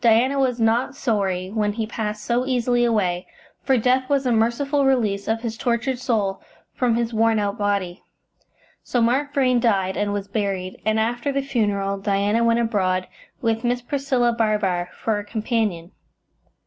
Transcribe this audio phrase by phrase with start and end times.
[0.00, 3.26] Diana was not sorry when he passed so easily away,
[3.62, 6.40] for death was a merciful release of his tortured soul
[6.72, 8.02] from his worn out body.
[8.82, 13.06] So Mark Vrain died, and was buried, and after the funeral Diana went abroad,
[13.42, 15.90] with Miss Priscilla Barbar for a companion.